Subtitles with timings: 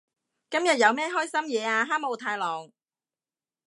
[0.49, 2.71] 今日有咩開心嘢啊哈姆太郎？